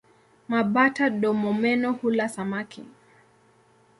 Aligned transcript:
Mabata-domomeno 0.51 1.91
hula 1.93 2.29
samaki. 2.29 2.83